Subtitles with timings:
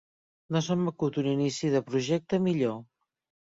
[0.55, 2.85] No se m'acut un inici de projecte millor.